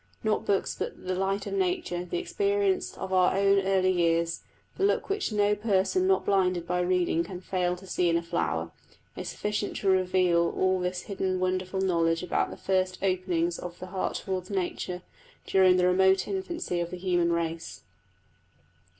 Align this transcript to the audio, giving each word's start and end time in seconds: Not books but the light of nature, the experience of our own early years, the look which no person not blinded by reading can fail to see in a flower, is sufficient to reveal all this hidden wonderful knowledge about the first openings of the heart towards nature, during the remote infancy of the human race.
Not 0.23 0.47
books 0.47 0.73
but 0.75 1.05
the 1.05 1.13
light 1.13 1.45
of 1.45 1.53
nature, 1.53 2.05
the 2.05 2.17
experience 2.17 2.97
of 2.97 3.13
our 3.13 3.37
own 3.37 3.59
early 3.59 3.91
years, 3.91 4.41
the 4.75 4.83
look 4.83 5.09
which 5.11 5.31
no 5.31 5.53
person 5.53 6.07
not 6.07 6.25
blinded 6.25 6.65
by 6.65 6.79
reading 6.79 7.23
can 7.23 7.39
fail 7.39 7.75
to 7.75 7.85
see 7.85 8.09
in 8.09 8.17
a 8.17 8.23
flower, 8.23 8.71
is 9.15 9.29
sufficient 9.29 9.75
to 9.75 9.89
reveal 9.91 10.49
all 10.57 10.79
this 10.79 11.03
hidden 11.03 11.39
wonderful 11.39 11.81
knowledge 11.81 12.23
about 12.23 12.49
the 12.49 12.57
first 12.57 12.97
openings 13.03 13.59
of 13.59 13.77
the 13.77 13.85
heart 13.93 14.15
towards 14.15 14.49
nature, 14.49 15.03
during 15.45 15.77
the 15.77 15.85
remote 15.85 16.27
infancy 16.27 16.79
of 16.79 16.89
the 16.89 16.97
human 16.97 17.31
race. 17.31 17.83